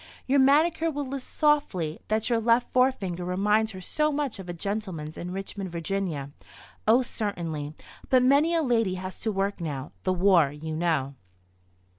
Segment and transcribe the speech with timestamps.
[0.25, 4.51] Your manicure will lisp softly that your left forefinger reminds her so much of a
[4.51, 6.31] gentleman's in Richmond, Va.
[6.87, 7.75] Oh, certainly;
[8.09, 11.13] but many a lady has to work now—the war, you know.